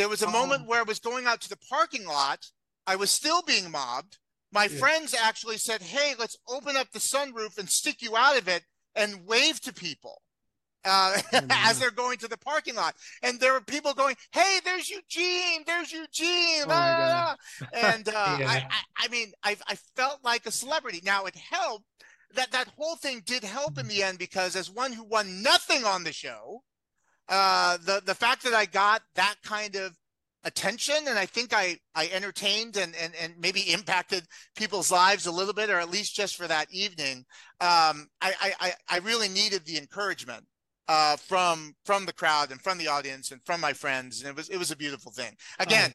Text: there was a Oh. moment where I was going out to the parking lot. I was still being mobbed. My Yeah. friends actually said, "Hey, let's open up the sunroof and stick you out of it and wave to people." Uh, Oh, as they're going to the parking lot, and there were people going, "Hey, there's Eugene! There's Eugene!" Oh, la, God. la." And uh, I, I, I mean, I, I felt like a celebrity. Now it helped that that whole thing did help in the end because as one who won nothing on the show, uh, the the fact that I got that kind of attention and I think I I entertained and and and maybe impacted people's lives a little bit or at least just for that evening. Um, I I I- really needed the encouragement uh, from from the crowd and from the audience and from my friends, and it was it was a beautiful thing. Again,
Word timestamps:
there 0.00 0.08
was 0.08 0.22
a 0.22 0.26
Oh. 0.26 0.30
moment 0.30 0.66
where 0.66 0.80
I 0.80 0.84
was 0.84 0.98
going 0.98 1.26
out 1.26 1.42
to 1.42 1.48
the 1.50 1.58
parking 1.58 2.06
lot. 2.06 2.46
I 2.86 2.96
was 2.96 3.10
still 3.10 3.42
being 3.42 3.70
mobbed. 3.70 4.18
My 4.50 4.64
Yeah. 4.64 4.78
friends 4.78 5.12
actually 5.12 5.58
said, 5.58 5.82
"Hey, 5.82 6.14
let's 6.18 6.36
open 6.48 6.74
up 6.74 6.90
the 6.90 6.98
sunroof 6.98 7.58
and 7.58 7.70
stick 7.70 8.00
you 8.00 8.16
out 8.16 8.36
of 8.38 8.48
it 8.48 8.64
and 8.94 9.26
wave 9.26 9.60
to 9.60 9.72
people." 9.74 10.22
Uh, 10.82 11.20
Oh, 11.34 11.46
as 11.50 11.78
they're 11.78 11.90
going 11.90 12.16
to 12.18 12.28
the 12.28 12.38
parking 12.38 12.74
lot, 12.74 12.96
and 13.22 13.38
there 13.38 13.52
were 13.52 13.60
people 13.60 13.92
going, 13.92 14.16
"Hey, 14.32 14.60
there's 14.64 14.88
Eugene! 14.88 15.64
There's 15.66 15.92
Eugene!" 15.92 16.62
Oh, 16.64 16.68
la, 16.68 16.96
God. 16.96 17.36
la." 17.60 17.66
And 17.74 18.08
uh, 18.08 18.12
I, 18.16 18.64
I, 18.70 18.80
I 19.04 19.08
mean, 19.08 19.32
I, 19.44 19.58
I 19.68 19.76
felt 19.96 20.24
like 20.24 20.46
a 20.46 20.50
celebrity. 20.50 21.02
Now 21.04 21.26
it 21.26 21.36
helped 21.36 21.84
that 22.32 22.50
that 22.52 22.68
whole 22.68 22.96
thing 22.96 23.20
did 23.20 23.44
help 23.44 23.76
in 23.76 23.86
the 23.88 24.02
end 24.02 24.18
because 24.18 24.56
as 24.56 24.70
one 24.70 24.92
who 24.94 25.04
won 25.04 25.42
nothing 25.42 25.84
on 25.84 26.04
the 26.04 26.12
show, 26.14 26.64
uh, 27.30 27.78
the 27.78 28.02
the 28.04 28.14
fact 28.14 28.42
that 28.44 28.54
I 28.54 28.66
got 28.66 29.02
that 29.14 29.36
kind 29.42 29.76
of 29.76 29.96
attention 30.44 30.96
and 31.06 31.18
I 31.18 31.26
think 31.26 31.52
I 31.54 31.78
I 31.94 32.08
entertained 32.12 32.76
and 32.76 32.94
and 32.96 33.12
and 33.20 33.34
maybe 33.38 33.72
impacted 33.72 34.24
people's 34.56 34.90
lives 34.90 35.26
a 35.26 35.30
little 35.32 35.54
bit 35.54 35.70
or 35.70 35.78
at 35.78 35.90
least 35.90 36.14
just 36.14 36.36
for 36.36 36.46
that 36.48 36.66
evening. 36.72 37.18
Um, 37.60 38.08
I 38.20 38.34
I 38.60 38.72
I- 38.88 38.98
really 38.98 39.28
needed 39.28 39.64
the 39.64 39.76
encouragement 39.78 40.44
uh, 40.88 41.16
from 41.16 41.74
from 41.84 42.04
the 42.06 42.12
crowd 42.12 42.50
and 42.50 42.60
from 42.60 42.78
the 42.78 42.88
audience 42.88 43.30
and 43.30 43.40
from 43.44 43.60
my 43.60 43.72
friends, 43.72 44.20
and 44.20 44.28
it 44.30 44.36
was 44.36 44.48
it 44.48 44.56
was 44.56 44.70
a 44.70 44.76
beautiful 44.76 45.12
thing. 45.12 45.36
Again, 45.58 45.88